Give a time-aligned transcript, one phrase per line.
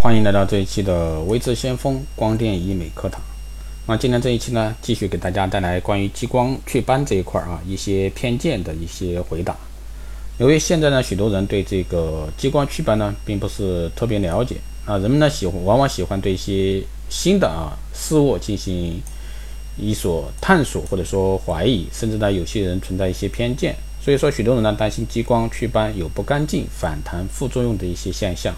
[0.00, 3.20] 欢迎来到这一期的微智先锋光电医美课堂。
[3.88, 9.56] 那今天这一期呢，继续给大家带来关于激光祛斑这一块啊一些偏见的一些回答。
[10.38, 14.54] 由于现在呢，许多人对这个激光祛斑呢，并不是特别了解
[14.86, 16.80] 啊，人们呢喜欢往往喜欢对一些
[17.10, 19.02] 新的啊事物进行
[19.76, 23.74] 一所探索或者说怀疑，甚至呢有些人存在一些偏见。
[24.00, 28.54] 所以说，许多人呢担心激光祛斑有不干净、反弹、副作用的一些现象。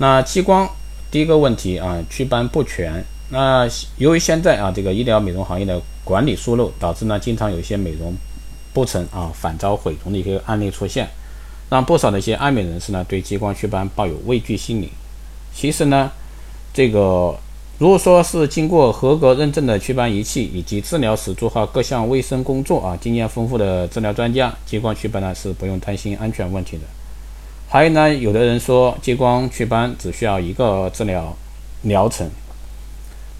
[0.00, 0.66] 那激光
[1.10, 3.04] 第一个问题啊，祛斑不全。
[3.28, 3.68] 那
[3.98, 8.14] 由于现在啊这个医疗美容行业的管理疏漏，导致呢经常有一些美容
[8.72, 11.06] 不成啊反遭毁容的一些案例出现，
[11.68, 14.90] 让不少的一些爱美人士呢对激光祛斑抱有畏惧心理。
[15.54, 16.10] 其实呢，
[16.72, 17.38] 这个。
[17.76, 26.82] 如果说是经过合格认证的祛斑仪器以及治疗时做好各项卫生工作啊，经验丰富的治疗专家，激光祛斑呢是不用担心安全问题的。
[27.72, 31.36] 还有呢，有的人说激光祛斑只需要一个治疗
[31.82, 32.28] 疗程，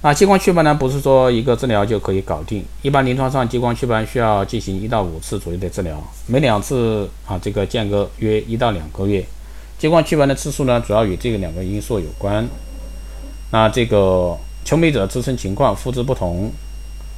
[0.02, 9.26] 那激光祛斑呢不是说一个治疗就可以搞定，一般临床上激光祛斑需要进行一到五次左右的治疗，每两次啊这个间隔约一到两个月。
[9.80, 12.46] 激光祛斑的次数呢，主要与这个两个因素有关。
[13.50, 16.52] 那这个求美者自身情况、肤质不同，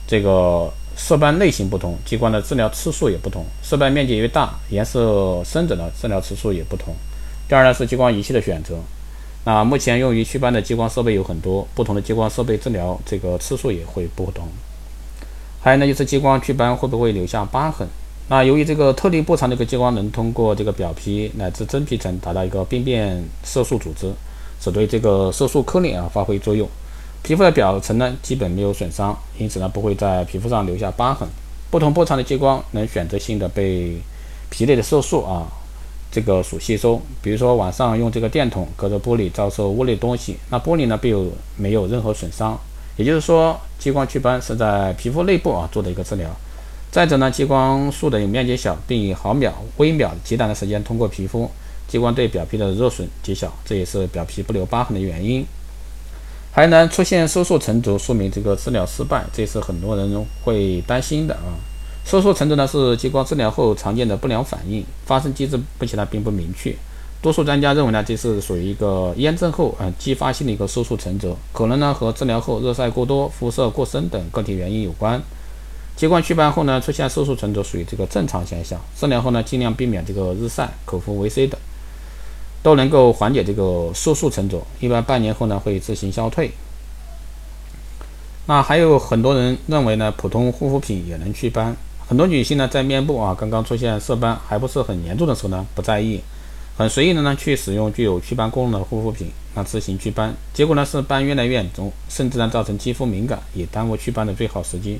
[0.06, 3.44] 这个色斑类型不同，激光的治疗次数也不同。
[3.62, 6.94] 色斑面积越大、颜色深者呢，治疗次数也不同。
[7.48, 8.76] 第二呢是激光仪器的选择。
[9.44, 14.46] 那目前用于祛斑的激光设备有很多，不同的激光设备治疗这个次数也会不同。
[15.60, 17.86] 还有呢就是激光祛斑会不会留下疤痕？
[18.28, 24.12] 那由于这个特定波长的一个激光能通过这个表皮乃至真皮层达到一个病变色素组织。
[24.64, 26.68] 使对这个色素颗粒啊发挥作用，
[27.22, 31.28] 皮肤的表层呢基本没有损伤，因此呢不会在皮肤上留下疤痕。
[31.70, 33.96] 不同波长的激光能选择性的被
[34.50, 35.46] 皮内的色素啊
[36.10, 37.00] 这个所吸收。
[37.22, 42.58] 比如说晚上用这个电筒隔着玻璃照射屋内东西，那玻璃呢并没有任何损伤。
[42.96, 46.28] 也就是说，激光祛斑是在皮肤内部啊做的一个治疗。
[46.90, 51.50] 再者呢，激光束的面积小，并以毫秒、微秒极短的时间通过皮肤。
[51.88, 55.42] 激光对表皮的热损极小，这也是表皮不留疤痕的原因。
[56.54, 61.56] 还能，出现色素沉着，说明这个治疗失败，这是很多人会担心的啊。
[62.04, 66.76] 色素沉着呢是激光治疗后常见的不良反应，发生机制目前呢并不明确。
[67.22, 75.18] 多数专家认为呢，这是属于一个炎症后呃继发性的一个色素沉着，可能呢和治疗后热晒过多、肤色过深等个体原因有关。
[75.96, 81.58] 激光祛斑后呢出现色素沉着属于这个正常现象，治疗后呢尽量避免这个日晒、口服维 C 等。
[82.62, 86.50] 都能够缓解这个色素沉着，一般半年后呢会自行消退。
[88.46, 91.76] 那还有很多人认为呢，普通护肤品也能祛斑。
[92.08, 96.20] 很多女性呢在面部啊刚刚出现色斑还不是很严重的时候呢，不在意，
[96.76, 104.98] 很随意的呢去使用具有祛斑功能的护肤品，那自行祛斑，结果呢是斑越来越严重，甚至呢造成肌肤敏感，也耽误祛斑的最好时机。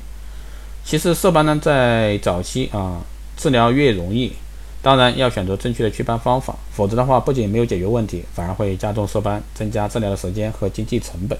[0.83, 3.01] 其实色斑呢在早期啊
[3.37, 4.33] 治疗越容易。
[4.83, 11.39] 当然要选择正确的祛斑方法，否则的话不仅没有解决问题，反而会加重色斑，增加治疗的时间和经济成本。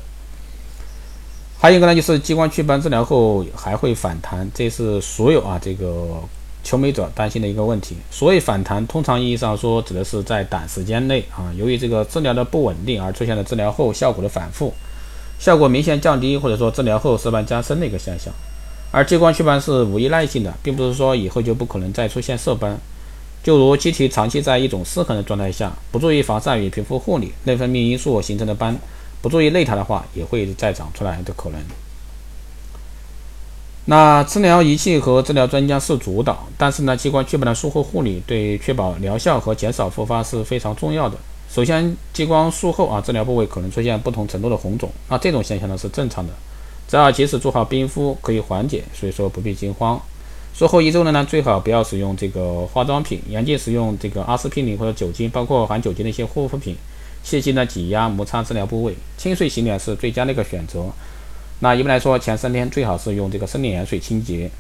[1.59, 6.21] 还有一个呢，就是激光祛斑治疗后还会反弹，这是所有啊这个
[6.63, 7.97] 求美者担心的一个问题。
[8.09, 14.73] 所谓反弹，通常意义上说指的是在短时间内啊，由于这个治疗的不稳定而出现了治疗后效果的反复，
[15.37, 18.33] 效果明显降低，或者说治疗后色斑加深的一个现象。
[18.91, 22.79] 而激光祛斑是无依赖性的，并不是说以后就不可能再出现色斑。
[23.43, 28.75] 就如机体长期在一种失衡的状态下，不注意防晒与皮肤护理，内分泌因素形成的斑，
[29.21, 31.59] 不注意内它的话，也会再长出来的可能。
[33.85, 41.17] 那治疗仪器和治疗专家是主导，但是呢，激光祛斑的术后护理对确保疗效和减少复发是非常重要的。
[41.53, 46.31] 首先，激光术后啊，治疗部位可能出现不同程度的红肿，那这种现象呢是正常的，
[46.87, 50.01] 只要及时做好冰敷，可以缓解，所以说不必惊慌。
[50.53, 56.75] 术后一周内呢，最好不要使用这个化妆品，严禁使用这个阿司匹林或者酒精，包括含酒精的一些护肤品。
[57.23, 60.83] 切忌呢挤压、摩擦治疗部位，清水洗脸是最佳的一个选择。
[61.59, 64.51] 那一般来说，前三天最好是用这个生理盐水清洁。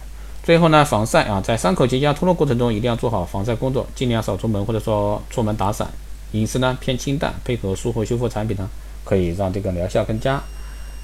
[0.43, 5.87] 最后呢，防晒啊，在伤口结痂脱落过程中，一定要做好防晒工作，尽量少出门或者说出门打伞。
[6.31, 8.67] 饮食呢偏清淡，配合术后修复产品呢，
[9.03, 10.41] 可以让这个疗效更佳。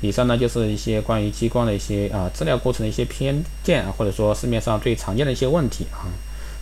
[0.01, 6.07] 以上呢就是一些关于激光的一些啊治疗过程的一些偏见，或者说市面上最常见的一些问题啊。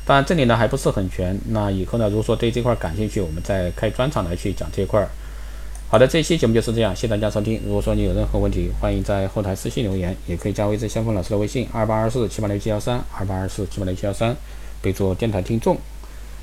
[0.06, 5.08] 当然这里呢还不是很全，那以后呢如果说对这块感兴趣，我们再开专场来去讲这块。
[5.90, 7.62] 好的，这期节目就是这样，谢谢大家收听。
[7.66, 14.36] 如果说你有任何问题，欢迎在后台私信留言，也可以加微之先锋老师的微信二八二四七八六七幺三二八二四七八六七幺三，
[14.82, 15.78] 备注电台听众。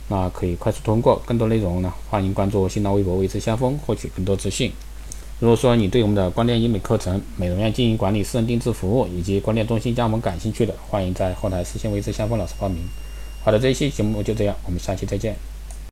[0.08, 1.22] 那可以快速通过。
[1.26, 4.70] 更多内容呢，欢迎关注新浪微博“微智先锋”获取更多资讯。
[5.40, 12.78] 如果说你对我们的光电医美课程、美容院经营管理、私人定制服务以及光电中心加盟感兴趣的，欢迎在后台私信微之相锋老师报名。
[13.42, 15.36] 好的，这一期节目就这样，我们下期再见。